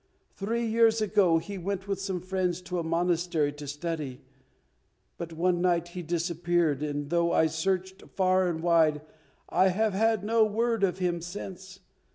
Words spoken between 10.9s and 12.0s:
him since.